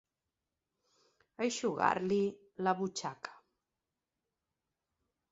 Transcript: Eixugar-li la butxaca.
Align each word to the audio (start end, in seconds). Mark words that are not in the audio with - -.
Eixugar-li 1.43 2.17
la 2.67 2.73
butxaca. 2.79 3.35